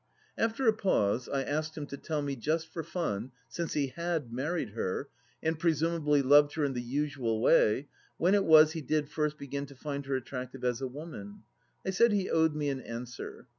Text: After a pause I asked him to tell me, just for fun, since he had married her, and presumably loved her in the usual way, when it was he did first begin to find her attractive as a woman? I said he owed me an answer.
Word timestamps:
After 0.35 0.67
a 0.67 0.73
pause 0.73 1.29
I 1.29 1.43
asked 1.43 1.77
him 1.77 1.85
to 1.85 1.95
tell 1.95 2.23
me, 2.23 2.35
just 2.35 2.67
for 2.73 2.81
fun, 2.81 3.31
since 3.47 3.73
he 3.73 3.89
had 3.95 4.33
married 4.33 4.69
her, 4.71 5.09
and 5.43 5.59
presumably 5.59 6.23
loved 6.23 6.55
her 6.55 6.63
in 6.65 6.73
the 6.73 6.81
usual 6.81 7.39
way, 7.39 7.87
when 8.17 8.33
it 8.33 8.45
was 8.45 8.71
he 8.71 8.81
did 8.81 9.09
first 9.09 9.37
begin 9.37 9.67
to 9.67 9.75
find 9.75 10.07
her 10.07 10.15
attractive 10.15 10.63
as 10.63 10.81
a 10.81 10.87
woman? 10.87 11.43
I 11.85 11.91
said 11.91 12.13
he 12.13 12.31
owed 12.31 12.55
me 12.55 12.69
an 12.69 12.81
answer. 12.81 13.45